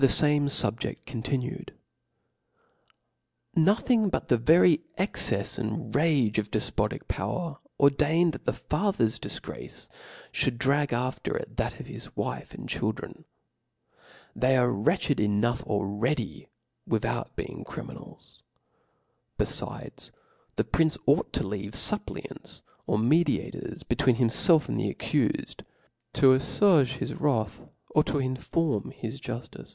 [0.01, 0.45] XXX.
[0.45, 1.69] 7befaiite SuhjeSi ^ontmued*^
[3.55, 6.57] I^OTHING but the very exceis and rage of book *^
[6.97, 9.87] ilcfpotic power ordained that the father*s dif ^^ grace
[10.33, 13.25] ihoul4 xirag after it that of his wife and ^*' children.
[14.35, 16.47] They are wretched enough already
[16.87, 18.41] with out being criminals:
[19.37, 20.09] beHdes,
[20.55, 25.61] the prince ought to fcave ftfp[>iiants or mediators between himfelf and the accbCed,
[26.13, 29.69] to alTwage Jus wrath, or to itiform his jufHcc.